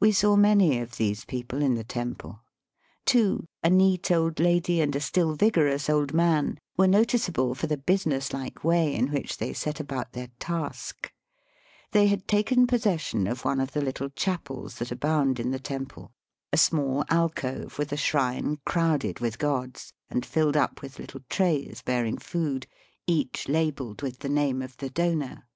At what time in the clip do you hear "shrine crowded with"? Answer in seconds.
17.98-19.38